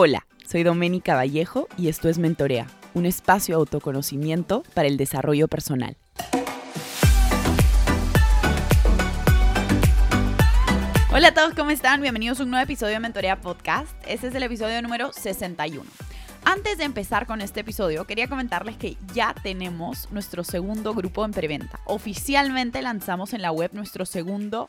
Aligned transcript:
Hola, 0.00 0.28
soy 0.46 0.62
Doménica 0.62 1.16
Vallejo 1.16 1.66
y 1.76 1.88
esto 1.88 2.08
es 2.08 2.20
Mentorea, 2.20 2.68
un 2.94 3.04
espacio 3.04 3.56
de 3.56 3.58
autoconocimiento 3.58 4.62
para 4.72 4.86
el 4.86 4.96
desarrollo 4.96 5.48
personal. 5.48 5.96
Hola 11.12 11.26
a 11.26 11.34
todos, 11.34 11.52
¿cómo 11.54 11.70
están? 11.70 12.00
Bienvenidos 12.00 12.38
a 12.38 12.44
un 12.44 12.50
nuevo 12.50 12.62
episodio 12.62 12.92
de 12.92 13.00
Mentorea 13.00 13.40
Podcast. 13.40 13.90
Este 14.06 14.28
es 14.28 14.34
el 14.36 14.44
episodio 14.44 14.80
número 14.82 15.12
61. 15.12 15.82
Antes 16.44 16.78
de 16.78 16.84
empezar 16.84 17.26
con 17.26 17.40
este 17.40 17.62
episodio, 17.62 18.04
quería 18.04 18.28
comentarles 18.28 18.76
que 18.76 18.96
ya 19.14 19.34
tenemos 19.42 20.12
nuestro 20.12 20.44
segundo 20.44 20.94
grupo 20.94 21.24
en 21.24 21.32
preventa. 21.32 21.80
Oficialmente 21.86 22.82
lanzamos 22.82 23.34
en 23.34 23.42
la 23.42 23.50
web 23.50 23.72
nuestro 23.72 24.06
segundo 24.06 24.68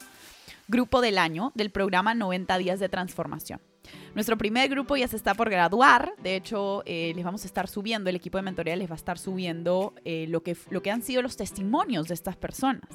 grupo 0.68 1.02
del 1.02 1.20
año 1.20 1.52
del 1.54 1.70
programa 1.70 2.16
90 2.16 2.58
días 2.58 2.80
de 2.80 2.90
transformación. 2.90 3.62
Nuestro 4.16 4.38
primer 4.38 4.70
grupo 4.70 4.96
ya 4.98 5.08
se 5.08 5.16
está 5.16 5.34
por 5.34 5.50
graduar. 5.50 6.14
De 6.22 6.36
hecho, 6.36 6.84
eh, 6.86 7.14
les 7.16 7.24
vamos 7.24 7.44
a 7.44 7.48
estar 7.48 7.68
subiendo, 7.68 8.10
el 8.10 8.16
equipo 8.16 8.38
de 8.38 8.42
mentoría 8.44 8.76
les 8.76 8.90
va 8.90 8.94
a 8.94 8.98
estar 8.98 9.18
subiendo 9.18 9.94
eh, 10.04 10.26
lo, 10.30 10.42
que, 10.42 10.58
lo 10.70 10.82
que 10.82 10.92
han 10.92 11.02
sido 11.02 11.22
los 11.22 11.38
testimonios 11.38 12.08
de 12.08 12.14
estas 12.14 12.36
personas. 12.36 12.90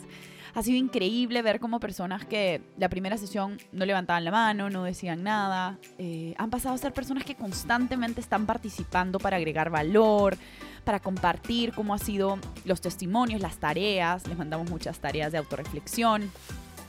Ha 0.55 0.63
sido 0.63 0.79
increíble 0.79 1.43
ver 1.43 1.59
cómo 1.59 1.81
personas 1.81 2.25
que 2.25 2.63
la 2.79 2.89
primera 2.89 3.17
sesión 3.17 3.59
no 3.73 3.85
levantaban 3.85 4.25
la 4.25 4.31
mano, 4.31 4.71
no 4.71 4.85
decían 4.85 5.25
nada, 5.25 5.79
eh, 5.99 6.35
han 6.39 6.49
pasado 6.49 6.77
a 6.77 6.79
ser 6.79 6.93
personas 6.93 7.25
que 7.25 7.35
constantemente 7.35 8.21
están 8.21 8.47
participando 8.47 9.19
para 9.19 9.37
agregar 9.37 9.71
valor, 9.71 10.37
para 10.85 11.01
compartir 11.01 11.73
cómo 11.73 11.93
han 11.93 11.99
sido 11.99 12.39
los 12.65 12.81
testimonios, 12.81 13.41
las 13.41 13.57
tareas. 13.57 14.29
Les 14.29 14.39
mandamos 14.39 14.71
muchas 14.71 15.01
tareas 15.01 15.33
de 15.33 15.39
autorreflexión, 15.39 16.31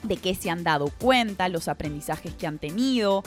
de 0.03 0.17
qué 0.17 0.35
se 0.35 0.51
han 0.51 0.63
dado 0.63 0.91
cuenta, 0.99 1.49
los 1.49 1.67
aprendizajes 1.67 2.35
que 2.35 2.45
han 2.45 2.59
tenido 2.59 3.23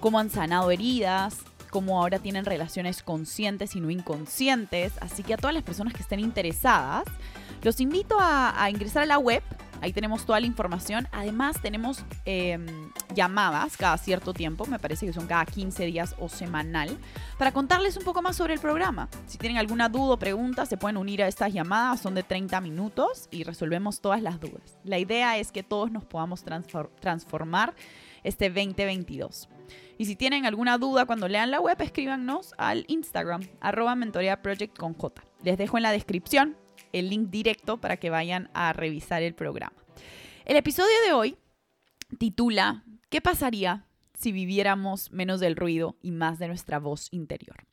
cómo 0.00 0.18
han 0.18 0.30
sanado 0.30 0.70
heridas, 0.70 1.38
cómo 1.70 2.00
ahora 2.00 2.18
tienen 2.18 2.44
relaciones 2.44 3.02
conscientes 3.02 3.76
y 3.76 3.80
no 3.80 3.90
inconscientes. 3.90 4.92
Así 5.00 5.22
que 5.22 5.34
a 5.34 5.36
todas 5.36 5.54
las 5.54 5.62
personas 5.62 5.94
que 5.94 6.02
estén 6.02 6.20
interesadas, 6.20 7.04
los 7.62 7.80
invito 7.80 8.16
a, 8.18 8.68
ingresar 8.70 9.04
a 9.04 9.06
la 9.06 9.18
web. 9.18 9.42
Ahí 9.82 9.94
tenemos 9.94 10.26
toda 10.26 10.40
la 10.40 10.46
información. 10.46 11.08
Además, 11.10 11.56
tenemos 11.62 12.04
em, 12.26 12.66
llamadas 13.14 13.78
cada 13.78 13.96
cierto 13.96 14.34
tiempo, 14.34 14.66
me 14.66 14.78
parece 14.78 15.06
que 15.06 15.12
son 15.14 15.26
cada 15.26 15.46
15 15.46 15.86
días 15.86 16.14
o 16.18 16.28
semanal, 16.28 16.98
para 17.38 17.52
contarles 17.52 17.96
un 17.96 18.04
poco 18.04 18.20
más 18.20 18.36
sobre 18.36 18.52
el 18.52 18.60
programa. 18.60 19.08
Si 19.26 19.38
tienen 19.38 19.56
alguna 19.56 19.88
duda 19.88 20.14
o 20.14 20.18
pregunta, 20.18 20.66
se 20.66 20.76
pueden 20.76 20.98
unir 20.98 21.22
a 21.22 21.28
estas 21.28 21.54
llamadas, 21.54 22.00
son 22.00 22.14
de 22.14 22.22
30 22.22 22.60
minutos 22.60 23.26
y 23.30 23.44
resolvemos 23.44 24.02
todas 24.02 24.20
las 24.20 24.38
dudas. 24.38 24.78
La 24.84 24.98
idea 24.98 25.38
es 25.38 25.50
que 25.50 25.62
todos 25.62 25.90
nos 25.90 26.04
podamos 26.04 26.44
transformar 27.00 27.74
este 28.22 28.48
2022. 28.48 29.48
Y 29.98 30.06
si 30.06 30.16
tienen 30.16 30.46
alguna 30.46 30.78
duda 30.78 31.04
cuando 31.06 31.28
lean 31.28 31.50
la 31.50 31.60
web, 31.60 31.76
escríbanos 31.80 32.54
al 32.58 32.84
Instagram, 32.88 33.42
arroba. 33.60 33.96
Les 35.42 35.58
dejo 35.58 35.76
en 35.76 35.82
la 35.82 35.92
descripción 35.92 36.56
el 36.92 37.10
link 37.10 37.30
directo 37.30 37.80
para 37.80 37.98
que 37.98 38.10
vayan 38.10 38.50
a 38.54 38.72
revisar 38.72 39.22
el 39.22 39.34
programa. 39.34 39.76
El 40.44 40.56
episodio 40.56 40.94
de 41.06 41.12
hoy 41.12 41.36
titula 42.18 42.84
¿Qué 43.10 43.20
pasaría 43.20 43.86
si 44.14 44.32
viviéramos 44.32 45.10
menos 45.12 45.40
del 45.40 45.56
ruido 45.56 45.96
y 46.02 46.12
más 46.12 46.38
de 46.38 46.48
nuestra 46.48 46.78
voz 46.78 47.08
interior? 47.10 47.66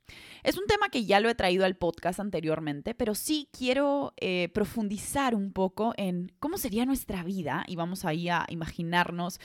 Es 0.43 0.57
un 0.57 0.65
tema 0.65 0.89
que 0.89 1.05
ya 1.05 1.19
lo 1.19 1.29
he 1.29 1.35
traído 1.35 1.65
al 1.65 1.75
podcast 1.75 2.19
anteriormente, 2.19 2.95
pero 2.95 3.15
sí 3.15 3.49
quiero 3.51 4.13
eh, 4.17 4.49
profundizar 4.53 5.35
un 5.35 5.51
poco 5.51 5.93
en 5.97 6.31
cómo 6.39 6.57
sería 6.57 6.85
nuestra 6.85 7.23
vida 7.23 7.65
y 7.67 7.75
vamos 7.75 8.05
ahí 8.05 8.29
a 8.29 8.45
imaginarnos 8.49 9.39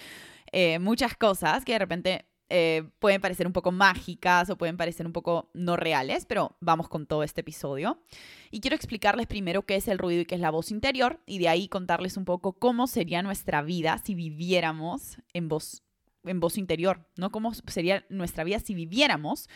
eh, 0.52 0.78
muchas 0.78 1.16
cosas 1.16 1.64
que 1.64 1.72
de 1.72 1.78
repente 1.78 2.26
eh, 2.54 2.84
pueden 2.98 3.22
parecer 3.22 3.46
un 3.46 3.54
poco 3.54 3.72
mágicas 3.72 4.50
o 4.50 4.58
pueden 4.58 4.76
parecer 4.76 5.06
un 5.06 5.14
poco 5.14 5.50
no 5.54 5.74
reales, 5.76 6.26
pero 6.26 6.58
vamos 6.60 6.86
con 6.90 7.06
todo 7.06 7.22
este 7.22 7.40
episodio. 7.40 8.02
Y 8.50 8.60
quiero 8.60 8.76
explicarles 8.76 9.26
primero 9.26 9.62
qué 9.62 9.76
es 9.76 9.88
el 9.88 9.96
ruido 9.96 10.20
y 10.20 10.24
qué 10.26 10.34
es 10.34 10.40
la 10.42 10.50
voz 10.50 10.70
interior, 10.70 11.22
y 11.24 11.38
de 11.38 11.48
ahí 11.48 11.66
contarles 11.68 12.18
un 12.18 12.26
poco 12.26 12.52
cómo 12.52 12.86
sería 12.86 13.22
nuestra 13.22 13.62
vida 13.62 13.96
si 14.04 14.14
viviéramos 14.14 15.16
en 15.32 15.48
voz, 15.48 15.82
en 16.24 16.40
voz 16.40 16.58
interior, 16.58 17.08
¿no? 17.16 17.32
Cómo 17.32 17.54
sería 17.54 18.04
nuestra 18.10 18.44
vida 18.44 18.58
si 18.58 18.74
viviéramos 18.74 19.48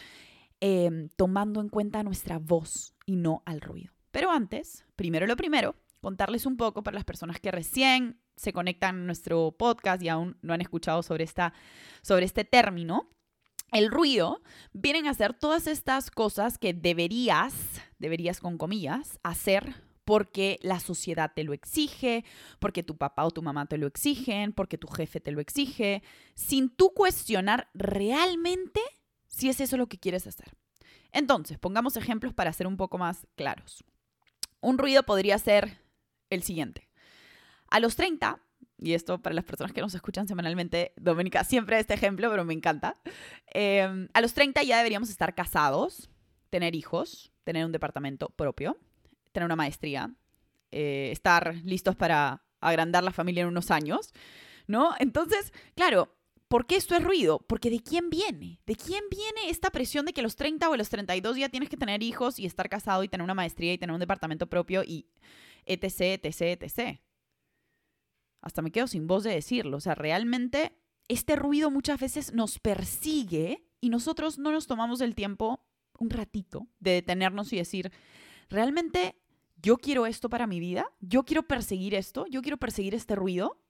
em, 0.60 1.10
tomando 1.16 1.60
en 1.60 1.68
cuenta 1.68 2.02
nuestra 2.02 2.38
voz 2.38 2.94
y 3.04 3.16
no 3.16 3.42
al 3.44 3.60
ruido. 3.60 3.92
Pero 4.10 4.30
antes, 4.30 4.86
primero 4.96 5.26
lo 5.26 5.36
primero, 5.36 5.74
contarles 6.00 6.46
un 6.46 6.56
poco 6.56 6.82
para 6.82 6.94
las 6.94 7.04
personas 7.04 7.40
que 7.40 7.50
recién 7.50 8.22
se 8.36 8.52
conectan 8.52 8.96
a 8.96 9.04
nuestro 9.04 9.52
podcast 9.52 10.02
y 10.02 10.08
aún 10.08 10.36
no 10.42 10.54
han 10.54 10.60
escuchado 10.60 11.02
sobre, 11.02 11.24
esta, 11.24 11.52
sobre 12.02 12.24
este 12.24 12.44
término. 12.44 13.08
El 13.72 13.90
ruido 13.90 14.42
vienen 14.72 15.06
a 15.06 15.14
ser 15.14 15.34
todas 15.34 15.66
estas 15.66 16.10
cosas 16.10 16.58
que 16.58 16.72
deberías, 16.72 17.54
deberías 17.98 18.40
con 18.40 18.58
comillas, 18.58 19.18
hacer 19.22 19.74
porque 20.04 20.60
la 20.62 20.78
sociedad 20.78 21.32
te 21.34 21.42
lo 21.42 21.52
exige, 21.52 22.24
porque 22.60 22.84
tu 22.84 22.96
papá 22.96 23.24
o 23.24 23.32
tu 23.32 23.42
mamá 23.42 23.66
te 23.66 23.76
lo 23.76 23.88
exigen, 23.88 24.52
porque 24.52 24.78
tu 24.78 24.86
jefe 24.86 25.18
te 25.18 25.32
lo 25.32 25.40
exige, 25.40 26.02
sin 26.34 26.70
tú 26.70 26.92
cuestionar 26.94 27.68
realmente 27.74 28.80
si 29.26 29.48
es 29.48 29.60
eso 29.60 29.76
lo 29.76 29.88
que 29.88 29.98
quieres 29.98 30.28
hacer. 30.28 30.56
Entonces, 31.10 31.58
pongamos 31.58 31.96
ejemplos 31.96 32.32
para 32.34 32.52
ser 32.52 32.68
un 32.68 32.76
poco 32.76 32.98
más 32.98 33.26
claros. 33.34 33.82
Un 34.60 34.78
ruido 34.78 35.02
podría 35.02 35.38
ser 35.38 35.80
el 36.30 36.44
siguiente. 36.44 36.85
A 37.68 37.80
los 37.80 37.96
30, 37.96 38.40
y 38.78 38.92
esto 38.92 39.20
para 39.20 39.34
las 39.34 39.44
personas 39.44 39.72
que 39.72 39.80
nos 39.80 39.94
escuchan 39.94 40.28
semanalmente, 40.28 40.92
Doménica 40.96 41.44
siempre 41.44 41.78
este 41.78 41.94
ejemplo, 41.94 42.30
pero 42.30 42.44
me 42.44 42.54
encanta. 42.54 42.98
Em, 43.46 44.08
a 44.12 44.20
los 44.20 44.34
30 44.34 44.62
ya 44.62 44.78
deberíamos 44.78 45.10
estar 45.10 45.34
casados, 45.34 46.10
tener 46.50 46.74
hijos, 46.74 47.32
tener 47.44 47.64
un 47.64 47.72
departamento 47.72 48.28
propio, 48.30 48.76
tener 49.32 49.46
una 49.46 49.56
maestría, 49.56 50.14
eh, 50.72 51.10
estar 51.12 51.54
listos 51.64 51.96
para 51.96 52.42
agrandar 52.60 53.04
la 53.04 53.12
familia 53.12 53.42
en 53.42 53.48
unos 53.48 53.70
años, 53.70 54.12
¿no? 54.66 54.94
Entonces, 54.98 55.52
claro, 55.74 56.14
¿por 56.48 56.66
qué 56.66 56.76
esto 56.76 56.94
es 56.94 57.02
ruido? 57.02 57.38
Porque 57.46 57.70
¿de 57.70 57.80
quién 57.80 58.10
viene? 58.10 58.60
¿De 58.66 58.76
quién 58.76 59.04
viene 59.10 59.50
esta 59.50 59.70
presión 59.70 60.06
de 60.06 60.12
que 60.12 60.20
a 60.20 60.24
los 60.24 60.36
30 60.36 60.68
o 60.68 60.74
a 60.74 60.76
los 60.76 60.88
32 60.88 61.36
ya 61.36 61.48
tienes 61.48 61.68
que 61.68 61.76
tener 61.76 62.02
hijos 62.02 62.38
y 62.38 62.46
estar 62.46 62.68
casado 62.68 63.04
y 63.04 63.08
tener 63.08 63.24
una 63.24 63.34
maestría 63.34 63.72
y 63.72 63.78
tener 63.78 63.94
un 63.94 64.00
departamento 64.00 64.46
propio 64.48 64.82
y 64.84 65.06
etc., 65.64 66.20
etc., 66.22 66.62
etc.? 66.62 67.00
Hasta 68.46 68.62
me 68.62 68.70
quedo 68.70 68.86
sin 68.86 69.08
voz 69.08 69.24
de 69.24 69.34
decirlo. 69.34 69.78
O 69.78 69.80
sea, 69.80 69.96
realmente 69.96 70.78
este 71.08 71.34
ruido 71.34 71.68
muchas 71.68 71.98
veces 71.98 72.32
nos 72.32 72.60
persigue 72.60 73.66
y 73.80 73.88
nosotros 73.88 74.38
no 74.38 74.52
nos 74.52 74.68
tomamos 74.68 75.00
el 75.00 75.16
tiempo 75.16 75.66
un 75.98 76.10
ratito 76.10 76.68
de 76.78 76.92
detenernos 76.92 77.52
y 77.52 77.56
decir, 77.56 77.90
¿realmente 78.48 79.16
yo 79.60 79.78
quiero 79.78 80.06
esto 80.06 80.28
para 80.28 80.46
mi 80.46 80.60
vida? 80.60 80.86
¿Yo 81.00 81.24
quiero 81.24 81.42
perseguir 81.42 81.96
esto? 81.96 82.24
¿Yo 82.30 82.40
quiero 82.40 82.56
perseguir 82.56 82.94
este 82.94 83.16
ruido? 83.16 83.60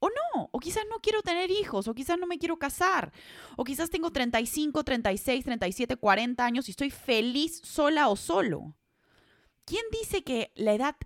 O 0.00 0.10
no, 0.10 0.50
o 0.52 0.58
quizás 0.58 0.84
no 0.90 1.00
quiero 1.00 1.22
tener 1.22 1.50
hijos, 1.50 1.88
o 1.88 1.94
quizás 1.94 2.18
no 2.18 2.26
me 2.26 2.38
quiero 2.38 2.58
casar, 2.58 3.14
o 3.56 3.64
quizás 3.64 3.88
tengo 3.88 4.10
35, 4.10 4.84
36, 4.84 5.44
37, 5.46 5.96
40 5.96 6.44
años 6.44 6.68
y 6.68 6.72
estoy 6.72 6.90
feliz 6.90 7.62
sola 7.64 8.08
o 8.08 8.16
solo. 8.16 8.74
¿Quién 9.64 9.84
dice 9.90 10.22
que 10.22 10.52
la 10.54 10.74
edad 10.74 10.96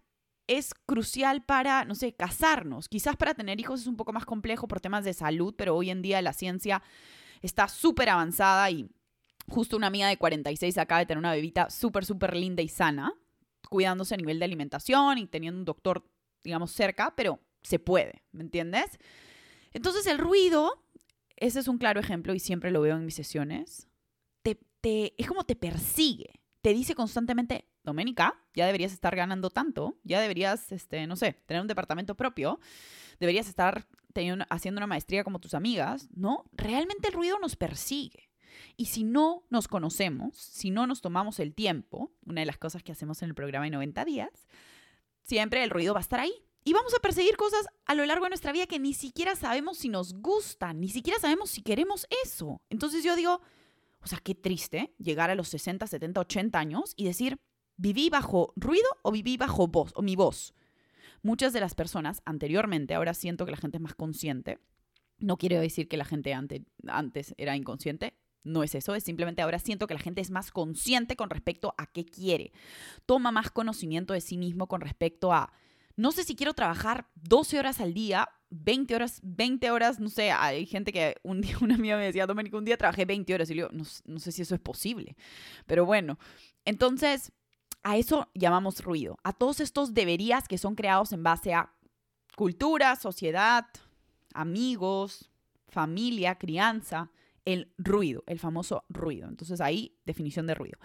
es 0.50 0.74
crucial 0.74 1.44
para, 1.44 1.84
no 1.84 1.94
sé, 1.94 2.12
casarnos. 2.12 2.88
Quizás 2.88 3.16
para 3.16 3.34
tener 3.34 3.60
hijos 3.60 3.82
es 3.82 3.86
un 3.86 3.96
poco 3.96 4.12
más 4.12 4.26
complejo 4.26 4.66
por 4.66 4.80
temas 4.80 5.04
de 5.04 5.14
salud, 5.14 5.54
pero 5.56 5.76
hoy 5.76 5.90
en 5.90 6.02
día 6.02 6.20
la 6.22 6.32
ciencia 6.32 6.82
está 7.40 7.68
súper 7.68 8.08
avanzada 8.08 8.68
y 8.68 8.90
justo 9.46 9.76
una 9.76 9.86
amiga 9.86 10.08
de 10.08 10.16
46 10.16 10.76
acaba 10.78 10.98
de 10.98 11.06
tener 11.06 11.18
una 11.18 11.32
bebita 11.32 11.70
súper, 11.70 12.04
súper 12.04 12.34
linda 12.34 12.62
y 12.62 12.68
sana, 12.68 13.14
cuidándose 13.68 14.14
a 14.14 14.16
nivel 14.16 14.40
de 14.40 14.44
alimentación 14.44 15.18
y 15.18 15.28
teniendo 15.28 15.60
un 15.60 15.64
doctor, 15.64 16.04
digamos, 16.42 16.72
cerca, 16.72 17.14
pero 17.14 17.38
se 17.62 17.78
puede, 17.78 18.24
¿me 18.32 18.42
entiendes? 18.42 18.98
Entonces 19.72 20.04
el 20.08 20.18
ruido, 20.18 20.84
ese 21.36 21.60
es 21.60 21.68
un 21.68 21.78
claro 21.78 22.00
ejemplo 22.00 22.34
y 22.34 22.40
siempre 22.40 22.72
lo 22.72 22.80
veo 22.80 22.96
en 22.96 23.04
mis 23.04 23.14
sesiones, 23.14 23.88
te, 24.42 24.58
te, 24.80 25.14
es 25.16 25.28
como 25.28 25.44
te 25.44 25.54
persigue, 25.54 26.40
te 26.60 26.74
dice 26.74 26.96
constantemente, 26.96 27.69
Doménica, 27.82 28.38
ya 28.54 28.66
deberías 28.66 28.92
estar 28.92 29.16
ganando 29.16 29.50
tanto, 29.50 29.98
ya 30.04 30.20
deberías, 30.20 30.70
este, 30.72 31.06
no 31.06 31.16
sé, 31.16 31.32
tener 31.46 31.60
un 31.60 31.68
departamento 31.68 32.14
propio, 32.14 32.60
deberías 33.18 33.48
estar 33.48 33.86
teniendo, 34.12 34.44
haciendo 34.50 34.78
una 34.78 34.86
maestría 34.86 35.24
como 35.24 35.38
tus 35.38 35.54
amigas, 35.54 36.08
¿no? 36.14 36.44
Realmente 36.52 37.08
el 37.08 37.14
ruido 37.14 37.38
nos 37.38 37.56
persigue. 37.56 38.30
Y 38.76 38.86
si 38.86 39.04
no 39.04 39.44
nos 39.50 39.68
conocemos, 39.68 40.36
si 40.36 40.70
no 40.70 40.86
nos 40.86 41.00
tomamos 41.00 41.38
el 41.40 41.54
tiempo, 41.54 42.12
una 42.24 42.40
de 42.40 42.46
las 42.46 42.58
cosas 42.58 42.82
que 42.82 42.92
hacemos 42.92 43.22
en 43.22 43.30
el 43.30 43.34
programa 43.34 43.64
de 43.64 43.70
90 43.70 44.04
días, 44.04 44.48
siempre 45.22 45.62
el 45.62 45.70
ruido 45.70 45.94
va 45.94 46.00
a 46.00 46.02
estar 46.02 46.20
ahí. 46.20 46.32
Y 46.62 46.74
vamos 46.74 46.94
a 46.94 47.00
perseguir 47.00 47.36
cosas 47.36 47.66
a 47.86 47.94
lo 47.94 48.04
largo 48.04 48.24
de 48.24 48.30
nuestra 48.30 48.52
vida 48.52 48.66
que 48.66 48.78
ni 48.78 48.92
siquiera 48.92 49.34
sabemos 49.34 49.78
si 49.78 49.88
nos 49.88 50.12
gustan, 50.14 50.78
ni 50.78 50.88
siquiera 50.88 51.18
sabemos 51.18 51.50
si 51.50 51.62
queremos 51.62 52.06
eso. 52.24 52.60
Entonces 52.68 53.02
yo 53.02 53.16
digo, 53.16 53.40
o 54.02 54.06
sea, 54.06 54.18
qué 54.18 54.34
triste 54.34 54.94
llegar 54.98 55.30
a 55.30 55.34
los 55.34 55.48
60, 55.48 55.86
70, 55.86 56.20
80 56.20 56.58
años 56.58 56.92
y 56.96 57.04
decir, 57.04 57.40
¿Viví 57.82 58.10
bajo 58.10 58.52
ruido 58.56 58.86
o 59.00 59.10
viví 59.10 59.38
bajo 59.38 59.66
voz 59.66 59.92
o 59.94 60.02
mi 60.02 60.14
voz? 60.14 60.52
Muchas 61.22 61.54
de 61.54 61.60
las 61.60 61.74
personas 61.74 62.20
anteriormente, 62.26 62.92
ahora 62.92 63.14
siento 63.14 63.46
que 63.46 63.52
la 63.52 63.56
gente 63.56 63.78
es 63.78 63.82
más 63.82 63.94
consciente. 63.94 64.58
No 65.18 65.38
quiero 65.38 65.58
decir 65.58 65.88
que 65.88 65.96
la 65.96 66.04
gente 66.04 66.34
antes 66.34 67.34
era 67.38 67.56
inconsciente. 67.56 68.12
No 68.44 68.62
es 68.62 68.74
eso, 68.74 68.94
es 68.94 69.02
simplemente 69.02 69.40
ahora 69.40 69.58
siento 69.58 69.86
que 69.86 69.94
la 69.94 70.00
gente 70.00 70.20
es 70.20 70.30
más 70.30 70.50
consciente 70.50 71.16
con 71.16 71.30
respecto 71.30 71.74
a 71.78 71.86
qué 71.86 72.04
quiere. 72.04 72.52
Toma 73.06 73.32
más 73.32 73.50
conocimiento 73.50 74.12
de 74.12 74.20
sí 74.20 74.36
mismo 74.36 74.66
con 74.66 74.82
respecto 74.82 75.32
a, 75.32 75.50
no 75.96 76.12
sé 76.12 76.24
si 76.24 76.36
quiero 76.36 76.52
trabajar 76.52 77.08
12 77.14 77.60
horas 77.60 77.80
al 77.80 77.94
día, 77.94 78.28
20 78.50 78.94
horas, 78.94 79.20
20 79.22 79.70
horas, 79.70 80.00
no 80.00 80.10
sé, 80.10 80.32
hay 80.32 80.66
gente 80.66 80.92
que 80.92 81.16
un 81.22 81.40
día, 81.40 81.56
una 81.62 81.76
amiga 81.76 81.96
me 81.96 82.04
decía, 82.04 82.26
Domenico, 82.26 82.58
un 82.58 82.66
día 82.66 82.76
trabajé 82.76 83.06
20 83.06 83.32
horas 83.32 83.50
y 83.50 83.54
yo, 83.54 83.70
no, 83.72 83.84
no 84.04 84.18
sé 84.18 84.32
si 84.32 84.42
eso 84.42 84.54
es 84.54 84.60
posible, 84.60 85.16
pero 85.64 85.86
bueno, 85.86 86.18
entonces 86.66 87.32
a 87.82 87.96
eso 87.96 88.28
llamamos 88.34 88.82
ruido, 88.82 89.18
a 89.24 89.32
todos 89.32 89.60
estos 89.60 89.94
deberías 89.94 90.48
que 90.48 90.58
son 90.58 90.74
creados 90.74 91.12
en 91.12 91.22
base 91.22 91.54
a 91.54 91.72
cultura, 92.36 92.96
sociedad, 92.96 93.66
amigos, 94.34 95.30
familia, 95.68 96.36
crianza, 96.36 97.10
el 97.44 97.72
ruido, 97.78 98.22
el 98.26 98.38
famoso 98.38 98.84
ruido. 98.88 99.28
Entonces 99.28 99.60
ahí, 99.60 99.96
definición 100.04 100.46
de 100.46 100.54
ruido. 100.54 100.78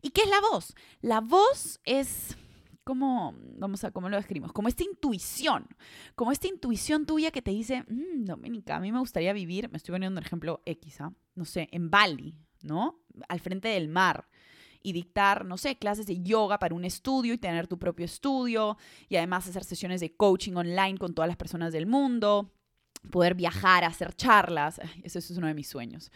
¿Y 0.00 0.10
qué 0.10 0.22
es 0.22 0.28
la 0.28 0.40
voz? 0.40 0.74
La 1.00 1.20
voz 1.20 1.80
es 1.84 2.36
como, 2.84 3.34
vamos 3.56 3.84
a, 3.84 3.90
¿cómo 3.90 4.08
lo 4.08 4.16
describimos? 4.16 4.52
Como 4.52 4.68
esta 4.68 4.82
intuición, 4.82 5.66
como 6.14 6.32
esta 6.32 6.48
intuición 6.48 7.04
tuya 7.04 7.30
que 7.30 7.42
te 7.42 7.50
dice, 7.50 7.84
mmm, 7.86 8.24
Doménica, 8.24 8.76
a 8.76 8.80
mí 8.80 8.90
me 8.92 8.98
gustaría 8.98 9.32
vivir, 9.32 9.70
me 9.70 9.76
estoy 9.76 9.92
poniendo 9.92 10.18
un 10.18 10.24
ejemplo 10.24 10.62
X, 10.64 11.02
¿ah? 11.02 11.12
no 11.34 11.44
sé, 11.44 11.68
en 11.72 11.90
Bali, 11.90 12.34
¿no? 12.62 13.02
Al 13.28 13.40
frente 13.40 13.68
del 13.68 13.88
mar 13.88 14.26
y 14.82 14.92
dictar, 14.92 15.44
no 15.44 15.58
sé, 15.58 15.76
clases 15.76 16.06
de 16.06 16.22
yoga 16.22 16.58
para 16.58 16.74
un 16.74 16.84
estudio 16.84 17.34
y 17.34 17.38
tener 17.38 17.66
tu 17.66 17.78
propio 17.78 18.04
estudio 18.04 18.76
y 19.08 19.16
además 19.16 19.48
hacer 19.48 19.64
sesiones 19.64 20.00
de 20.00 20.16
coaching 20.16 20.54
online 20.54 20.98
con 20.98 21.14
todas 21.14 21.28
las 21.28 21.36
personas 21.36 21.72
del 21.72 21.86
mundo 21.86 22.52
poder 23.10 23.34
viajar, 23.34 23.84
hacer 23.84 24.14
charlas. 24.14 24.80
Eso, 25.02 25.18
es 25.18 25.30
uno 25.30 25.46
de 25.46 25.54
mis 25.54 25.68
sueños. 25.68 26.10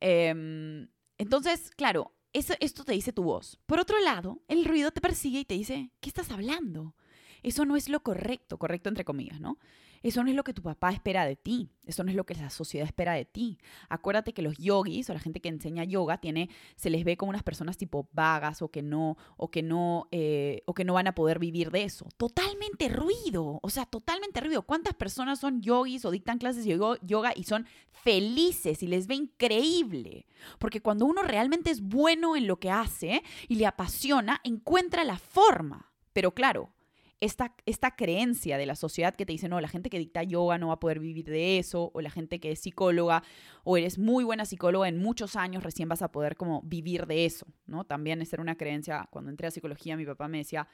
Em, 0.00 0.88
entonces, 1.18 1.70
claro, 1.70 2.12
eso, 2.32 2.54
esto 2.60 2.84
te 2.84 2.92
dice 2.92 3.12
tu 3.12 3.22
voz. 3.22 3.58
Por 3.66 3.78
otro 3.78 3.98
lado, 4.00 4.42
el 4.48 4.64
ruido 4.64 4.90
te 4.90 5.00
persigue 5.00 5.40
y 5.40 5.44
te 5.44 5.54
dice, 5.54 5.90
¿qué 6.00 6.08
estás 6.08 6.30
hablando? 6.30 6.94
Eso 7.42 7.64
no 7.64 7.76
es 7.76 7.88
lo 7.88 8.02
correcto, 8.02 8.58
correcto 8.58 8.88
entre 8.88 9.04
comillas, 9.04 9.40
¿no? 9.40 9.58
Eso 10.04 10.22
no 10.22 10.28
es 10.28 10.36
lo 10.36 10.44
que 10.44 10.52
tu 10.52 10.60
papá 10.60 10.90
espera 10.90 11.24
de 11.24 11.34
ti. 11.34 11.70
Eso 11.86 12.04
no 12.04 12.10
es 12.10 12.16
lo 12.16 12.24
que 12.24 12.34
la 12.34 12.50
sociedad 12.50 12.86
espera 12.86 13.14
de 13.14 13.24
ti. 13.24 13.56
Acuérdate 13.88 14.34
que 14.34 14.42
los 14.42 14.58
yogis 14.58 15.08
o 15.08 15.14
la 15.14 15.18
gente 15.18 15.40
que 15.40 15.48
enseña 15.48 15.82
yoga 15.82 16.18
tiene, 16.18 16.50
se 16.76 16.90
les 16.90 17.04
ve 17.04 17.16
como 17.16 17.30
unas 17.30 17.42
personas 17.42 17.78
tipo 17.78 18.06
vagas 18.12 18.60
o 18.60 18.70
que 18.70 18.82
no, 18.82 19.16
o 19.38 19.50
que 19.50 19.62
no, 19.62 20.08
eh, 20.12 20.62
o 20.66 20.74
que 20.74 20.84
no 20.84 20.92
van 20.92 21.06
a 21.06 21.14
poder 21.14 21.38
vivir 21.38 21.70
de 21.70 21.84
eso. 21.84 22.06
Totalmente 22.18 22.90
ruido. 22.90 23.60
O 23.62 23.70
sea, 23.70 23.86
totalmente 23.86 24.42
ruido. 24.42 24.60
¿Cuántas 24.60 24.92
personas 24.92 25.40
son 25.40 25.62
yogis 25.62 26.04
o 26.04 26.10
dictan 26.10 26.36
clases 26.36 26.66
de 26.66 26.78
yoga 27.00 27.32
y 27.34 27.44
son 27.44 27.66
felices 27.90 28.82
y 28.82 28.86
les 28.86 29.06
ve 29.06 29.14
increíble? 29.14 30.26
Porque 30.58 30.82
cuando 30.82 31.06
uno 31.06 31.22
realmente 31.22 31.70
es 31.70 31.80
bueno 31.80 32.36
en 32.36 32.46
lo 32.46 32.60
que 32.60 32.70
hace 32.70 33.22
y 33.48 33.54
le 33.54 33.64
apasiona, 33.64 34.42
encuentra 34.44 35.02
la 35.02 35.16
forma. 35.16 35.94
Pero 36.12 36.32
claro, 36.32 36.73
esta, 37.20 37.54
esta 37.66 37.96
creencia 37.96 38.58
de 38.58 38.66
la 38.66 38.76
sociedad 38.76 39.14
que 39.14 39.26
te 39.26 39.32
dice, 39.32 39.48
no, 39.48 39.60
la 39.60 39.68
gente 39.68 39.90
que 39.90 39.98
dicta 39.98 40.22
yoga 40.22 40.58
no 40.58 40.68
va 40.68 40.74
a 40.74 40.80
poder 40.80 41.00
vivir 41.00 41.26
de 41.26 41.58
eso, 41.58 41.90
o 41.94 42.00
la 42.00 42.10
gente 42.10 42.40
que 42.40 42.52
es 42.52 42.60
psicóloga, 42.60 43.22
o 43.64 43.76
eres 43.76 43.98
muy 43.98 44.24
buena 44.24 44.44
psicóloga, 44.44 44.88
en 44.88 44.98
muchos 44.98 45.36
años 45.36 45.62
recién 45.62 45.88
vas 45.88 46.02
a 46.02 46.12
poder 46.12 46.36
como 46.36 46.62
vivir 46.62 47.06
de 47.06 47.24
eso, 47.24 47.46
¿no? 47.66 47.84
También 47.84 48.20
esa 48.22 48.36
era 48.36 48.42
una 48.42 48.56
creencia, 48.56 49.08
cuando 49.10 49.30
entré 49.30 49.46
a 49.46 49.50
psicología 49.50 49.96
mi 49.96 50.06
papá 50.06 50.28
me 50.28 50.38
decía, 50.38 50.68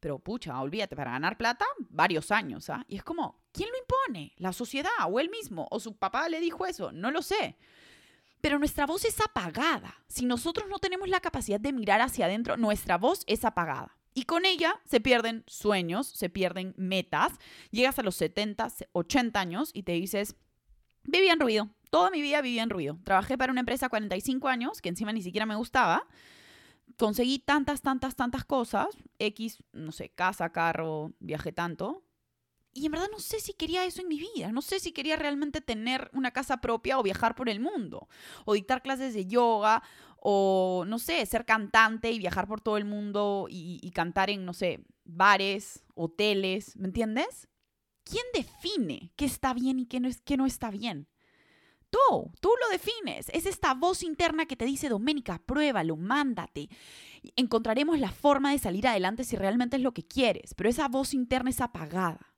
pero 0.00 0.18
pucha, 0.18 0.58
olvídate, 0.60 0.96
para 0.96 1.12
ganar 1.12 1.36
plata, 1.36 1.66
varios 1.90 2.30
años, 2.30 2.70
¿ah? 2.70 2.84
Y 2.88 2.96
es 2.96 3.04
como, 3.04 3.38
¿quién 3.52 3.68
lo 3.70 3.76
impone? 3.78 4.32
¿La 4.36 4.52
sociedad 4.52 4.90
o 5.08 5.20
él 5.20 5.28
mismo? 5.30 5.68
¿O 5.70 5.78
su 5.78 5.96
papá 5.96 6.28
le 6.28 6.40
dijo 6.40 6.66
eso? 6.66 6.90
No 6.90 7.10
lo 7.10 7.20
sé. 7.20 7.56
Pero 8.40 8.58
nuestra 8.58 8.86
voz 8.86 9.04
es 9.04 9.20
apagada. 9.20 10.02
Si 10.08 10.24
nosotros 10.24 10.66
no 10.70 10.78
tenemos 10.78 11.08
la 11.10 11.20
capacidad 11.20 11.60
de 11.60 11.74
mirar 11.74 12.00
hacia 12.00 12.24
adentro, 12.24 12.56
nuestra 12.56 12.96
voz 12.96 13.22
es 13.26 13.44
apagada. 13.44 13.99
Y 14.14 14.24
con 14.24 14.44
ella 14.44 14.80
se 14.84 15.00
pierden 15.00 15.44
sueños, 15.46 16.06
se 16.08 16.28
pierden 16.28 16.74
metas. 16.76 17.32
Llegas 17.70 17.98
a 17.98 18.02
los 18.02 18.16
70, 18.16 18.68
80 18.92 19.40
años 19.40 19.70
y 19.72 19.84
te 19.84 19.92
dices, 19.92 20.36
viví 21.04 21.28
en 21.28 21.40
ruido. 21.40 21.70
Toda 21.90 22.10
mi 22.10 22.20
vida 22.20 22.40
viví 22.40 22.58
en 22.58 22.70
ruido. 22.70 22.98
Trabajé 23.04 23.38
para 23.38 23.52
una 23.52 23.60
empresa 23.60 23.88
45 23.88 24.48
años, 24.48 24.80
que 24.80 24.88
encima 24.88 25.12
ni 25.12 25.22
siquiera 25.22 25.46
me 25.46 25.56
gustaba. 25.56 26.06
Conseguí 26.96 27.38
tantas, 27.38 27.82
tantas, 27.82 28.16
tantas 28.16 28.44
cosas. 28.44 28.88
X, 29.18 29.62
no 29.72 29.92
sé, 29.92 30.10
casa, 30.10 30.50
carro, 30.50 31.12
viajé 31.20 31.52
tanto. 31.52 32.04
Y 32.72 32.86
en 32.86 32.92
verdad 32.92 33.08
no 33.10 33.18
sé 33.18 33.40
si 33.40 33.52
quería 33.52 33.84
eso 33.84 34.02
en 34.02 34.08
mi 34.08 34.18
vida. 34.18 34.52
No 34.52 34.62
sé 34.62 34.78
si 34.78 34.92
quería 34.92 35.16
realmente 35.16 35.60
tener 35.60 36.08
una 36.12 36.30
casa 36.30 36.60
propia 36.60 36.98
o 36.98 37.02
viajar 37.02 37.34
por 37.34 37.48
el 37.48 37.58
mundo. 37.58 38.08
O 38.44 38.54
dictar 38.54 38.82
clases 38.82 39.14
de 39.14 39.26
yoga 39.26 39.82
o, 40.20 40.84
no 40.86 40.98
sé, 40.98 41.24
ser 41.24 41.46
cantante 41.46 42.12
y 42.12 42.18
viajar 42.18 42.46
por 42.46 42.60
todo 42.60 42.76
el 42.76 42.84
mundo 42.84 43.46
y, 43.48 43.90
cantar 43.94 44.28
en, 44.28 44.44
no 44.44 44.52
sé, 44.52 44.84
bares, 45.04 45.82
hoteles, 45.94 46.76
¿me 46.76 46.88
entiendes? 46.88 47.48
¿Quién 48.04 48.24
define 48.34 49.12
qué 49.16 49.24
está 49.24 49.54
bien 49.54 49.78
y 49.80 49.86
qué 49.86 49.98
no, 49.98 50.08
es, 50.08 50.20
qué 50.20 50.36
no 50.36 50.44
está 50.44 50.70
bien? 50.70 51.08
Tú, 51.88 52.30
tú 52.40 52.50
lo 52.60 52.68
defines. 52.70 53.30
Es 53.30 53.46
esta 53.46 53.74
voz 53.74 54.02
interna 54.02 54.46
que 54.46 54.56
te 54.56 54.64
dice, 54.64 54.88
Doménica, 54.88 55.42
pruébalo, 55.44 55.96
mándate. 55.96 56.68
Encontraremos 57.34 57.98
la 57.98 58.12
forma 58.12 58.52
de 58.52 58.58
salir 58.58 58.86
adelante 58.86 59.24
si 59.24 59.36
realmente 59.36 59.76
es 59.76 59.82
lo 59.82 59.92
que 59.92 60.06
quieres, 60.06 60.54
pero 60.54 60.68
esa 60.68 60.86
voz 60.88 61.14
interna 61.14 61.50
es 61.50 61.60
apagada. 61.60 62.34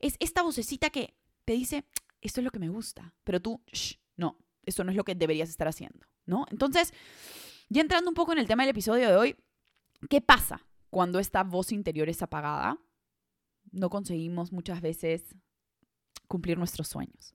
Es 0.00 0.16
esta 0.18 0.42
vocecita 0.42 0.90
que 0.90 1.14
te 1.44 1.54
dice, 1.54 1.84
esto 2.20 2.40
es 2.40 2.44
lo 2.44 2.50
que 2.50 2.58
me 2.58 2.68
gusta, 2.68 3.14
pero 3.22 3.40
tú, 3.40 3.62
no, 4.16 4.38
eso 4.64 4.84
no 4.84 4.90
es 4.90 4.96
lo 4.96 5.04
que 5.04 5.14
deberías 5.14 5.48
estar 5.48 5.68
haciendo. 5.68 6.06
¿No? 6.26 6.46
Entonces, 6.50 6.92
ya 7.68 7.80
entrando 7.80 8.10
un 8.10 8.14
poco 8.14 8.32
en 8.32 8.38
el 8.38 8.46
tema 8.46 8.62
del 8.62 8.70
episodio 8.70 9.08
de 9.08 9.16
hoy, 9.16 9.36
¿qué 10.08 10.20
pasa 10.20 10.66
cuando 10.90 11.18
esta 11.18 11.42
voz 11.42 11.72
interior 11.72 12.08
es 12.08 12.22
apagada? 12.22 12.78
No 13.72 13.90
conseguimos 13.90 14.52
muchas 14.52 14.80
veces 14.80 15.34
cumplir 16.28 16.58
nuestros 16.58 16.88
sueños. 16.88 17.34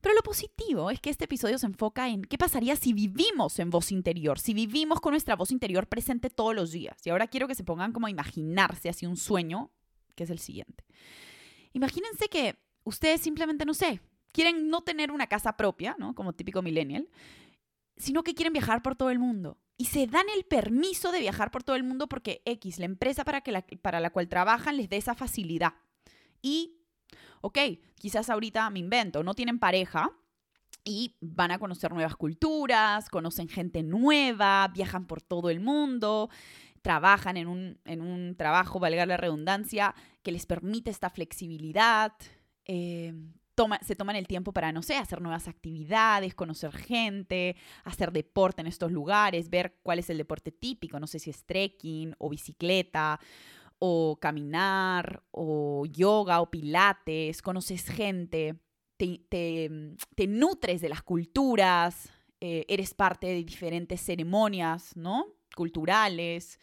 Pero 0.00 0.14
lo 0.14 0.22
positivo 0.22 0.90
es 0.90 1.00
que 1.00 1.10
este 1.10 1.24
episodio 1.24 1.58
se 1.58 1.66
enfoca 1.66 2.08
en 2.08 2.22
qué 2.22 2.38
pasaría 2.38 2.76
si 2.76 2.92
vivimos 2.92 3.58
en 3.58 3.70
voz 3.70 3.90
interior, 3.90 4.38
si 4.38 4.54
vivimos 4.54 5.00
con 5.00 5.12
nuestra 5.12 5.34
voz 5.34 5.50
interior 5.50 5.88
presente 5.88 6.30
todos 6.30 6.54
los 6.54 6.70
días. 6.70 6.96
Y 7.04 7.10
ahora 7.10 7.26
quiero 7.26 7.48
que 7.48 7.56
se 7.56 7.64
pongan 7.64 7.92
como 7.92 8.06
a 8.06 8.10
imaginarse 8.10 8.88
así 8.88 9.06
un 9.06 9.16
sueño, 9.16 9.72
que 10.14 10.24
es 10.24 10.30
el 10.30 10.38
siguiente. 10.38 10.84
Imagínense 11.72 12.28
que 12.28 12.56
ustedes 12.84 13.20
simplemente, 13.20 13.64
no 13.64 13.74
sé, 13.74 14.00
quieren 14.32 14.70
no 14.70 14.82
tener 14.82 15.10
una 15.10 15.26
casa 15.26 15.56
propia, 15.56 15.96
¿no? 15.98 16.14
Como 16.14 16.32
típico 16.32 16.62
millennial, 16.62 17.08
sino 17.98 18.22
que 18.22 18.34
quieren 18.34 18.52
viajar 18.52 18.82
por 18.82 18.96
todo 18.96 19.10
el 19.10 19.18
mundo. 19.18 19.58
Y 19.76 19.86
se 19.86 20.06
dan 20.06 20.26
el 20.34 20.44
permiso 20.44 21.12
de 21.12 21.20
viajar 21.20 21.50
por 21.50 21.62
todo 21.62 21.76
el 21.76 21.84
mundo 21.84 22.08
porque 22.08 22.42
X, 22.44 22.78
la 22.78 22.86
empresa 22.86 23.24
para, 23.24 23.42
que 23.42 23.52
la, 23.52 23.64
para 23.82 24.00
la 24.00 24.10
cual 24.10 24.28
trabajan, 24.28 24.76
les 24.76 24.88
dé 24.88 24.96
esa 24.96 25.14
facilidad. 25.14 25.74
Y, 26.42 26.80
ok, 27.40 27.58
quizás 27.96 28.30
ahorita 28.30 28.68
me 28.70 28.80
invento, 28.80 29.22
no 29.22 29.34
tienen 29.34 29.58
pareja 29.58 30.10
y 30.84 31.16
van 31.20 31.50
a 31.50 31.58
conocer 31.58 31.92
nuevas 31.92 32.16
culturas, 32.16 33.08
conocen 33.10 33.48
gente 33.48 33.82
nueva, 33.82 34.68
viajan 34.68 35.06
por 35.06 35.20
todo 35.20 35.50
el 35.50 35.60
mundo, 35.60 36.30
trabajan 36.82 37.36
en 37.36 37.48
un, 37.48 37.78
en 37.84 38.00
un 38.00 38.36
trabajo, 38.36 38.80
valga 38.80 39.06
la 39.06 39.16
redundancia, 39.16 39.94
que 40.22 40.32
les 40.32 40.46
permite 40.46 40.90
esta 40.90 41.10
flexibilidad. 41.10 42.12
Eh, 42.64 43.12
se 43.82 43.96
toman 43.96 44.16
el 44.16 44.26
tiempo 44.26 44.52
para, 44.52 44.72
no 44.72 44.82
sé, 44.82 44.96
hacer 44.96 45.20
nuevas 45.20 45.48
actividades, 45.48 46.34
conocer 46.34 46.72
gente, 46.72 47.56
hacer 47.84 48.12
deporte 48.12 48.60
en 48.60 48.66
estos 48.66 48.92
lugares, 48.92 49.50
ver 49.50 49.78
cuál 49.82 49.98
es 49.98 50.10
el 50.10 50.18
deporte 50.18 50.52
típico, 50.52 51.00
no 51.00 51.06
sé 51.06 51.18
si 51.18 51.30
es 51.30 51.44
trekking 51.44 52.14
o 52.18 52.28
bicicleta 52.28 53.18
o 53.78 54.18
caminar 54.20 55.22
o 55.30 55.86
yoga 55.86 56.40
o 56.40 56.50
pilates, 56.50 57.42
conoces 57.42 57.88
gente, 57.88 58.60
te, 58.96 59.68
nutres 60.26 60.80
de 60.80 60.88
las 60.88 61.02
culturas, 61.02 62.10
eh, 62.40 62.64
eres 62.68 62.94
parte 62.94 63.26
de 63.28 63.44
diferentes 63.44 64.00
ceremonias, 64.00 64.96
¿no? 64.96 65.26
Culturales. 65.54 66.58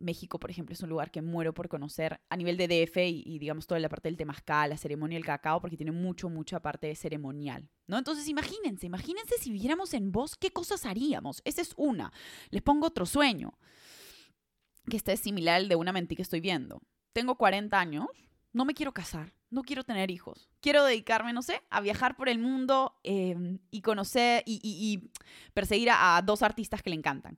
México, 0.00 0.38
por 0.38 0.50
ejemplo, 0.50 0.72
es 0.72 0.82
un 0.82 0.90
lugar 0.90 1.10
que 1.10 1.22
muero 1.22 1.54
por 1.54 1.68
conocer 1.68 2.20
a 2.28 2.36
nivel 2.36 2.56
de 2.56 2.68
DF 2.68 2.96
y, 2.98 3.38
digamos 3.38 3.66
toda 3.66 3.80
la 3.80 3.88
parte 3.88 4.08
del 4.08 4.16
temazcal, 4.16 4.70
la 4.70 4.76
ceremonia 4.76 5.16
del 5.16 5.24
cacao, 5.24 5.60
porque 5.60 5.76
tiene 5.76 5.92
mucho, 5.92 6.28
mucha 6.28 6.60
parte 6.60 6.94
ceremonial, 6.94 7.68
¿no? 7.86 7.98
Entonces 7.98 8.28
imagínense, 8.28 8.86
imagínense 8.86 9.36
si 9.38 9.50
viviéramos 9.50 9.94
en 9.94 10.12
vos, 10.12 10.36
¿qué 10.36 10.50
cosas 10.50 10.86
haríamos? 10.86 11.42
Esa 11.44 11.62
es 11.62 11.72
una. 11.76 12.12
Les 12.50 12.62
pongo 12.62 12.86
otro 12.86 13.06
sueño, 13.06 13.58
que 14.88 14.96
este 14.96 15.12
es 15.12 15.20
similar 15.20 15.56
al 15.56 15.68
de 15.68 15.76
una 15.76 15.92
mentira 15.92 16.16
que 16.16 16.22
estoy 16.22 16.40
viendo. 16.40 16.82
Tengo 17.12 17.36
40 17.36 17.78
años, 17.78 18.06
no 18.52 18.64
me 18.64 18.74
quiero 18.74 18.92
casar, 18.92 19.32
no 19.50 19.62
quiero 19.62 19.84
tener 19.84 20.10
hijos. 20.10 20.50
Quiero 20.60 20.84
dedicarme, 20.84 21.32
no 21.32 21.42
sé, 21.42 21.62
a 21.70 21.80
viajar 21.80 22.16
por 22.16 22.28
el 22.28 22.38
mundo 22.38 22.98
em, 23.02 23.58
y 23.70 23.80
conocer 23.82 24.42
y, 24.46 25.10
perseguir 25.54 25.90
a, 25.90 26.20
dos 26.24 26.42
artistas 26.42 26.82
que 26.82 26.90
le 26.90 26.96
encantan 26.96 27.36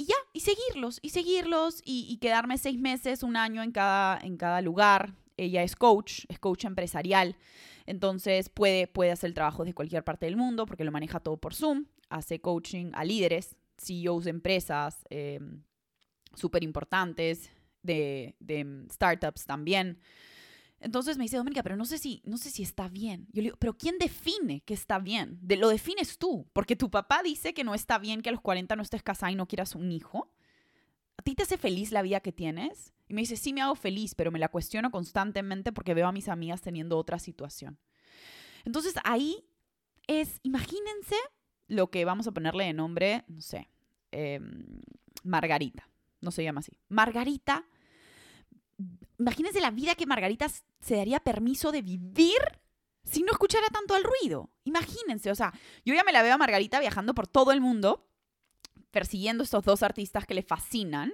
y 0.00 0.06
ya, 0.06 0.14
y 0.32 0.40
seguirlos, 0.40 0.98
y 1.02 1.10
seguirlos, 1.10 1.82
y, 1.84 2.16
quedarme 2.22 2.56
seis 2.56 2.78
meses, 2.78 3.22
un 3.22 3.36
año 3.36 3.62
en 3.62 3.70
cada, 3.70 4.18
en 4.22 4.38
cada 4.38 4.62
lugar. 4.62 5.12
Ella 5.36 5.62
es 5.62 5.76
coach, 5.76 6.24
es 6.28 6.38
coach 6.38 6.64
empresarial, 6.64 7.36
entonces 7.84 8.48
puede, 8.48 8.86
puede 8.86 9.10
hacer 9.10 9.28
el 9.28 9.34
trabajo 9.34 9.62
de 9.62 9.74
cualquier 9.74 10.02
parte 10.02 10.24
del 10.24 10.38
mundo 10.38 10.64
porque 10.64 10.84
lo 10.84 10.90
maneja 10.90 11.20
todo 11.20 11.36
por 11.36 11.54
Zoom. 11.54 11.84
hace 12.08 12.40
coaching 12.40 12.92
a 12.94 13.04
líderes, 13.04 13.56
CEOs 13.76 14.24
de 14.24 14.30
empresas 14.30 15.04
eh, 15.10 15.38
súper 16.34 16.64
importantes, 16.64 17.50
de, 17.82 18.36
de 18.40 18.86
startups 18.90 19.44
también. 19.44 19.98
Entonces 20.80 21.18
me 21.18 21.24
dice, 21.24 21.36
Dominica, 21.36 21.62
pero 21.62 21.76
no 21.76 21.84
sé 21.84 21.98
si, 21.98 22.22
no 22.24 22.38
sé 22.38 22.50
si 22.50 22.62
está 22.62 22.88
bien. 22.88 23.26
Yo 23.32 23.42
le 23.42 23.48
digo, 23.48 23.56
pero 23.58 23.76
¿quién 23.76 23.98
define 23.98 24.62
que 24.62 24.72
está 24.72 24.98
bien? 24.98 25.38
De, 25.42 25.56
lo 25.56 25.68
defines 25.68 26.16
tú, 26.16 26.48
porque 26.54 26.74
tu 26.74 26.90
papá 26.90 27.22
dice 27.22 27.52
que 27.52 27.64
no 27.64 27.74
está 27.74 27.98
bien 27.98 28.22
que 28.22 28.30
a 28.30 28.32
los 28.32 28.40
40 28.40 28.76
no 28.76 28.82
estés 28.82 29.02
casada 29.02 29.30
y 29.30 29.34
no 29.34 29.46
quieras 29.46 29.74
un 29.74 29.92
hijo. 29.92 30.32
¿A 31.18 31.22
ti 31.22 31.34
te 31.34 31.42
hace 31.42 31.58
feliz 31.58 31.92
la 31.92 32.00
vida 32.00 32.20
que 32.20 32.32
tienes? 32.32 32.94
Y 33.08 33.14
me 33.14 33.20
dice, 33.20 33.36
sí 33.36 33.52
me 33.52 33.60
hago 33.60 33.74
feliz, 33.74 34.14
pero 34.14 34.30
me 34.30 34.38
la 34.38 34.48
cuestiono 34.48 34.90
constantemente 34.90 35.70
porque 35.70 35.92
veo 35.92 36.08
a 36.08 36.12
mis 36.12 36.28
amigas 36.28 36.62
teniendo 36.62 36.96
otra 36.96 37.18
situación. 37.18 37.78
Entonces 38.64 38.94
ahí 39.04 39.44
es, 40.06 40.40
imagínense 40.42 41.16
lo 41.66 41.90
que 41.90 42.06
vamos 42.06 42.26
a 42.26 42.32
ponerle 42.32 42.64
de 42.64 42.72
nombre, 42.72 43.24
no 43.28 43.42
sé, 43.42 43.68
em, 44.12 44.80
Margarita, 45.24 45.88
no 46.20 46.30
se 46.30 46.42
llama 46.42 46.60
así. 46.60 46.72
Margarita 46.88 47.66
imagínense 49.20 49.60
la 49.60 49.70
vida 49.70 49.94
que 49.94 50.06
Margarita 50.06 50.48
se 50.48 50.96
daría 50.96 51.20
permiso 51.20 51.70
de 51.72 51.82
vivir 51.82 52.40
si 53.04 53.22
no 53.22 53.32
escuchara 53.32 53.68
tanto 53.68 53.96
el 53.96 54.04
ruido. 54.04 54.50
Imagínense, 54.64 55.30
o 55.30 55.34
sea, 55.34 55.52
yo 55.84 55.94
ya 55.94 56.04
me 56.04 56.12
la 56.12 56.22
veo 56.22 56.34
a 56.34 56.38
Margarita 56.38 56.80
viajando 56.80 57.14
por 57.14 57.26
todo 57.26 57.52
el 57.52 57.60
mundo, 57.60 58.06
persiguiendo 58.90 59.44
estos 59.44 59.64
dos 59.64 59.82
artistas 59.82 60.26
que 60.26 60.34
le 60.34 60.42
fascinan, 60.42 61.12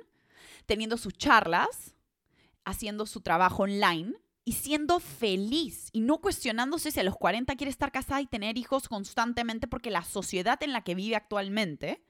teniendo 0.66 0.96
sus 0.96 1.14
charlas, 1.14 1.94
haciendo 2.64 3.06
su 3.06 3.20
trabajo 3.20 3.64
online 3.64 4.14
y 4.44 4.52
siendo 4.52 5.00
feliz 5.00 5.88
y 5.92 6.00
no 6.00 6.18
cuestionándose 6.18 6.90
si 6.90 7.00
a 7.00 7.04
los 7.04 7.16
40 7.16 7.54
quiere 7.56 7.70
estar 7.70 7.92
casada 7.92 8.20
y 8.20 8.26
tener 8.26 8.56
hijos 8.56 8.88
constantemente 8.88 9.66
porque 9.66 9.90
la 9.90 10.04
sociedad 10.04 10.62
en 10.62 10.72
la 10.72 10.82
que 10.82 10.94
vive 10.94 11.16
actualmente, 11.16 12.04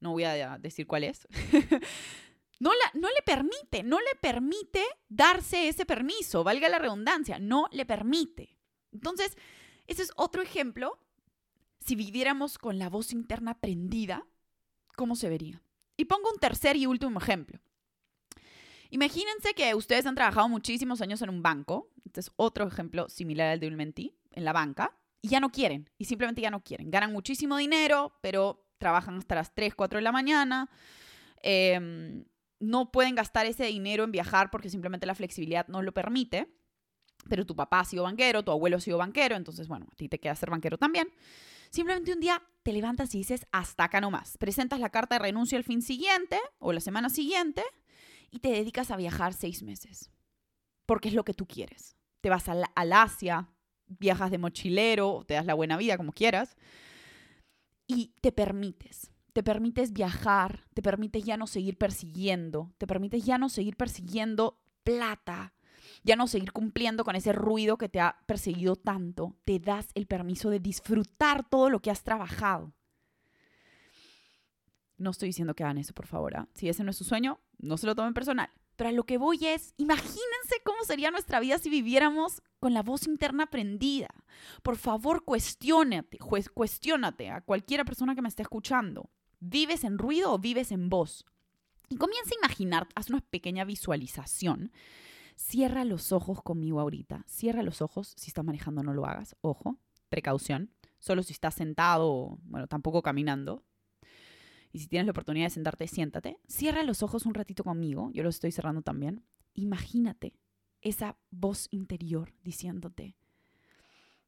no 0.00 0.12
voy 0.12 0.24
a 0.24 0.58
decir 0.58 0.86
cuál 0.86 1.04
es, 1.04 1.26
No, 2.58 2.70
la, 2.70 2.98
no 2.98 3.08
le 3.08 3.22
permite, 3.24 3.82
no 3.82 3.98
le 3.98 4.14
permite 4.20 4.82
darse 5.08 5.68
ese 5.68 5.84
permiso, 5.84 6.42
valga 6.42 6.68
la 6.68 6.78
redundancia, 6.78 7.38
no 7.38 7.68
le 7.70 7.84
permite. 7.84 8.56
Entonces, 8.92 9.36
ese 9.86 10.02
es 10.02 10.12
otro 10.16 10.42
ejemplo. 10.42 10.98
Si 11.80 11.94
viviéramos 11.94 12.58
con 12.58 12.78
la 12.78 12.88
voz 12.88 13.12
interna 13.12 13.60
prendida, 13.60 14.26
¿cómo 14.96 15.16
se 15.16 15.28
vería? 15.28 15.62
Y 15.96 16.06
pongo 16.06 16.30
un 16.32 16.38
tercer 16.38 16.76
y 16.76 16.86
último 16.86 17.20
ejemplo. 17.20 17.60
Imagínense 18.90 19.52
que 19.54 19.74
ustedes 19.74 20.06
han 20.06 20.14
trabajado 20.14 20.48
muchísimos 20.48 21.00
años 21.02 21.20
en 21.20 21.28
un 21.28 21.42
banco, 21.42 21.90
este 22.04 22.20
es 22.20 22.30
otro 22.36 22.66
ejemplo 22.66 23.08
similar 23.08 23.48
al 23.48 23.60
de 23.60 23.68
un 23.68 23.74
mentí, 23.74 24.16
en 24.30 24.44
la 24.44 24.52
banca, 24.52 24.96
y 25.20 25.28
ya 25.28 25.40
no 25.40 25.50
quieren, 25.50 25.90
y 25.98 26.04
simplemente 26.04 26.40
ya 26.40 26.50
no 26.50 26.62
quieren. 26.62 26.90
Ganan 26.90 27.12
muchísimo 27.12 27.56
dinero, 27.56 28.16
pero 28.22 28.64
trabajan 28.78 29.18
hasta 29.18 29.34
las 29.34 29.54
3, 29.54 29.74
4 29.74 29.98
de 29.98 30.02
la 30.02 30.12
mañana. 30.12 30.70
Eh, 31.42 32.24
no 32.58 32.90
pueden 32.90 33.14
gastar 33.14 33.46
ese 33.46 33.64
dinero 33.64 34.04
en 34.04 34.12
viajar 34.12 34.50
porque 34.50 34.70
simplemente 34.70 35.06
la 35.06 35.14
flexibilidad 35.14 35.66
no 35.68 35.82
lo 35.82 35.92
permite. 35.92 36.48
Pero 37.28 37.44
tu 37.44 37.56
papá 37.56 37.80
ha 37.80 37.84
sido 37.84 38.04
banquero, 38.04 38.44
tu 38.44 38.52
abuelo 38.52 38.76
ha 38.76 38.80
sido 38.80 38.98
banquero, 38.98 39.34
entonces, 39.34 39.66
bueno, 39.66 39.86
a 39.90 39.96
ti 39.96 40.08
te 40.08 40.20
queda 40.20 40.34
ser 40.36 40.50
banquero 40.50 40.78
también. 40.78 41.08
Simplemente 41.70 42.12
un 42.12 42.20
día 42.20 42.40
te 42.62 42.72
levantas 42.72 43.14
y 43.14 43.18
dices, 43.18 43.46
hasta 43.50 43.84
acá 43.84 44.00
nomás. 44.00 44.38
Presentas 44.38 44.78
la 44.78 44.90
carta 44.90 45.16
de 45.16 45.20
renuncia 45.20 45.58
el 45.58 45.64
fin 45.64 45.82
siguiente 45.82 46.38
o 46.58 46.72
la 46.72 46.80
semana 46.80 47.08
siguiente 47.08 47.64
y 48.30 48.38
te 48.38 48.50
dedicas 48.50 48.90
a 48.90 48.96
viajar 48.96 49.34
seis 49.34 49.62
meses. 49.62 50.10
Porque 50.86 51.08
es 51.08 51.14
lo 51.14 51.24
que 51.24 51.34
tú 51.34 51.46
quieres. 51.46 51.96
Te 52.20 52.30
vas 52.30 52.48
al, 52.48 52.64
al 52.74 52.92
Asia, 52.92 53.48
viajas 53.86 54.30
de 54.30 54.38
mochilero, 54.38 55.24
te 55.26 55.34
das 55.34 55.46
la 55.46 55.54
buena 55.54 55.76
vida, 55.76 55.96
como 55.96 56.12
quieras, 56.12 56.56
y 57.88 58.14
te 58.20 58.30
permites 58.30 59.15
te 59.36 59.42
permites 59.42 59.92
viajar, 59.92 60.64
te 60.72 60.80
permites 60.80 61.22
ya 61.22 61.36
no 61.36 61.46
seguir 61.46 61.76
persiguiendo, 61.76 62.72
te 62.78 62.86
permites 62.86 63.22
ya 63.26 63.36
no 63.36 63.50
seguir 63.50 63.76
persiguiendo 63.76 64.62
plata, 64.82 65.52
ya 66.04 66.16
no 66.16 66.26
seguir 66.26 66.52
cumpliendo 66.52 67.04
con 67.04 67.16
ese 67.16 67.34
ruido 67.34 67.76
que 67.76 67.90
te 67.90 68.00
ha 68.00 68.16
perseguido 68.24 68.76
tanto, 68.76 69.36
te 69.44 69.58
das 69.58 69.88
el 69.94 70.06
permiso 70.06 70.48
de 70.48 70.58
disfrutar 70.58 71.46
todo 71.50 71.68
lo 71.68 71.80
que 71.80 71.90
has 71.90 72.02
trabajado. 72.02 72.72
No 74.96 75.10
estoy 75.10 75.28
diciendo 75.28 75.52
que 75.52 75.64
hagan 75.64 75.76
eso, 75.76 75.92
por 75.92 76.06
favor. 76.06 76.34
¿ah? 76.34 76.48
Si 76.54 76.70
ese 76.70 76.82
no 76.82 76.90
es 76.90 76.96
su 76.96 77.04
sueño, 77.04 77.38
no 77.58 77.76
se 77.76 77.84
lo 77.84 77.94
tomen 77.94 78.14
personal. 78.14 78.48
Pero 78.76 78.88
a 78.88 78.92
lo 78.92 79.04
que 79.04 79.18
voy 79.18 79.44
es, 79.44 79.74
imagínense 79.76 80.62
cómo 80.64 80.82
sería 80.84 81.10
nuestra 81.10 81.40
vida 81.40 81.58
si 81.58 81.68
viviéramos 81.68 82.42
con 82.58 82.72
la 82.72 82.82
voz 82.82 83.06
interna 83.06 83.50
prendida. 83.50 84.08
Por 84.62 84.78
favor, 84.78 85.26
cuestionate, 85.26 86.16
cuestionate 86.54 87.28
a 87.28 87.42
cualquiera 87.42 87.84
persona 87.84 88.14
que 88.14 88.22
me 88.22 88.30
esté 88.30 88.40
escuchando. 88.40 89.10
¿Vives 89.48 89.84
en 89.84 89.96
ruido 89.96 90.32
o 90.32 90.40
vives 90.40 90.72
en 90.72 90.88
voz? 90.88 91.24
Y 91.88 91.98
comienza 91.98 92.30
a 92.34 92.44
imaginar, 92.44 92.88
haz 92.96 93.10
una 93.10 93.20
pequeña 93.20 93.64
visualización. 93.64 94.72
Cierra 95.36 95.84
los 95.84 96.10
ojos 96.10 96.42
conmigo 96.42 96.80
ahorita. 96.80 97.24
Cierra 97.28 97.62
los 97.62 97.80
ojos. 97.80 98.12
Si 98.16 98.26
estás 98.30 98.44
manejando, 98.44 98.82
no 98.82 98.92
lo 98.92 99.06
hagas. 99.06 99.36
Ojo, 99.42 99.78
precaución. 100.08 100.72
Solo 100.98 101.22
si 101.22 101.32
estás 101.32 101.54
sentado, 101.54 102.40
bueno, 102.42 102.66
tampoco 102.66 103.02
caminando. 103.02 103.62
Y 104.72 104.80
si 104.80 104.88
tienes 104.88 105.06
la 105.06 105.12
oportunidad 105.12 105.46
de 105.46 105.50
sentarte, 105.50 105.86
siéntate. 105.86 106.40
Cierra 106.48 106.82
los 106.82 107.04
ojos 107.04 107.24
un 107.24 107.34
ratito 107.34 107.62
conmigo. 107.62 108.10
Yo 108.12 108.24
los 108.24 108.34
estoy 108.34 108.50
cerrando 108.50 108.82
también. 108.82 109.22
Imagínate 109.54 110.34
esa 110.80 111.18
voz 111.30 111.68
interior 111.70 112.34
diciéndote, 112.42 113.16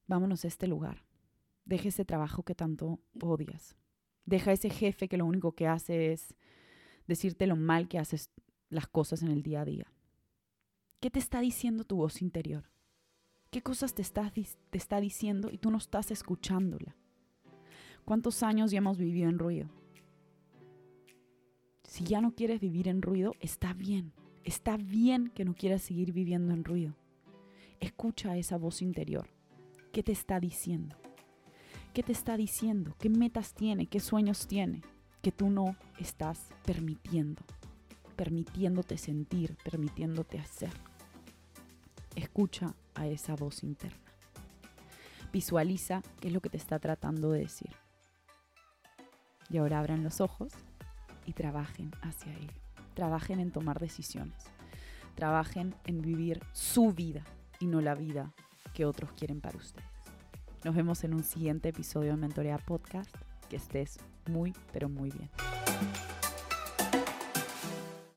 vámonos 0.06 0.44
a 0.44 0.48
este 0.48 0.68
lugar. 0.68 1.04
Deje 1.64 1.88
ese 1.88 2.04
trabajo 2.04 2.44
que 2.44 2.54
tanto 2.54 3.00
odias. 3.20 3.76
Deja 4.28 4.52
ese 4.52 4.68
jefe 4.68 5.08
que 5.08 5.16
lo 5.16 5.24
único 5.24 5.52
que 5.52 5.66
hace 5.66 6.12
es 6.12 6.34
decirte 7.06 7.46
lo 7.46 7.56
mal 7.56 7.88
que 7.88 7.98
haces 7.98 8.30
las 8.68 8.86
cosas 8.86 9.22
en 9.22 9.30
el 9.30 9.42
día 9.42 9.62
a 9.62 9.64
día. 9.64 9.90
¿Qué 11.00 11.08
te 11.08 11.18
está 11.18 11.40
diciendo 11.40 11.84
tu 11.84 11.96
voz 11.96 12.20
interior? 12.20 12.64
¿Qué 13.50 13.62
cosas 13.62 13.94
te 13.94 14.02
está, 14.02 15.00
diciendo 15.00 15.48
y 15.50 15.56
tú 15.56 15.70
no 15.70 15.78
estás 15.78 16.10
escuchándola? 16.10 16.94
¿Cuántos 18.04 18.42
años 18.42 18.70
ya 18.70 18.78
hemos 18.78 18.98
vivido 18.98 19.30
en 19.30 19.38
ruido? 19.38 19.70
Si 21.84 22.04
ya 22.04 22.20
no 22.20 22.34
quieres 22.34 22.60
vivir 22.60 22.86
en 22.88 23.00
ruido, 23.00 23.32
está 23.40 23.72
bien. 23.72 24.12
Está 24.44 24.76
bien 24.76 25.32
que 25.34 25.46
no 25.46 25.54
quieras 25.54 25.80
seguir 25.80 26.12
viviendo 26.12 26.52
en 26.52 26.64
ruido. 26.64 26.94
Escucha 27.80 28.36
esa 28.36 28.58
voz 28.58 28.82
interior. 28.82 29.30
¿Qué 29.90 30.02
te 30.02 30.12
está 30.12 30.38
diciendo? 30.38 30.98
¿Qué 31.98 32.04
te 32.04 32.12
está 32.12 32.36
diciendo? 32.36 32.94
¿Qué 33.00 33.10
metas 33.10 33.54
tiene? 33.54 33.88
¿Qué 33.88 33.98
sueños 33.98 34.46
tiene? 34.46 34.82
Que 35.20 35.32
tú 35.32 35.50
no 35.50 35.74
estás 35.98 36.38
permitiendo, 36.64 37.42
permitiéndote 38.14 38.96
sentir, 38.96 39.56
permitiéndote 39.64 40.38
hacer. 40.38 40.70
Escucha 42.14 42.76
a 42.94 43.08
esa 43.08 43.34
voz 43.34 43.64
interna. 43.64 43.98
Visualiza 45.32 46.02
qué 46.20 46.28
es 46.28 46.34
lo 46.34 46.40
que 46.40 46.50
te 46.50 46.56
está 46.56 46.78
tratando 46.78 47.32
de 47.32 47.40
decir. 47.40 47.74
Y 49.50 49.56
ahora 49.56 49.80
abran 49.80 50.04
los 50.04 50.20
ojos 50.20 50.52
y 51.26 51.32
trabajen 51.32 51.90
hacia 52.02 52.32
ello. 52.32 52.62
Trabajen 52.94 53.40
en 53.40 53.50
tomar 53.50 53.80
decisiones. 53.80 54.44
Trabajen 55.16 55.74
en 55.84 56.00
vivir 56.00 56.44
su 56.52 56.92
vida 56.92 57.24
y 57.58 57.66
no 57.66 57.80
la 57.80 57.96
vida 57.96 58.32
que 58.72 58.84
otros 58.84 59.10
quieren 59.14 59.40
para 59.40 59.58
ustedes. 59.58 59.97
Nos 60.64 60.74
vemos 60.74 61.04
en 61.04 61.14
un 61.14 61.22
siguiente 61.22 61.68
episodio 61.68 62.10
de 62.10 62.16
Mentorea 62.16 62.58
Podcast. 62.58 63.14
Que 63.48 63.56
estés 63.56 63.98
muy, 64.26 64.52
pero 64.72 64.88
muy 64.88 65.10
bien. 65.10 65.30